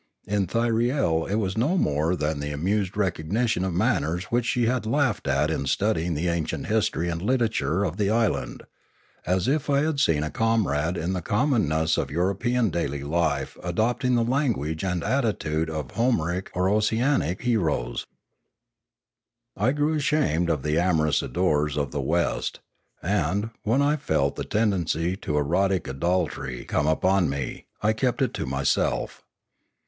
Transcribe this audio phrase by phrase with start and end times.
[0.25, 4.87] In Thyriel it was no more than the amused recognition of manners which she had
[4.87, 8.63] laughed at in studying the ancient history and literature of the island,
[9.27, 14.15] as if I had seen a comrade in the commonness of European daily life adopting
[14.15, 18.07] the language and atti tude of Homeric or Ossianic heroes.
[19.55, 22.59] I grew ashamed of the amorous ardours of the West,
[23.03, 28.33] and, when I felt the tendency to erotic idolatry come upon me, I kept it
[28.33, 29.21] to myself.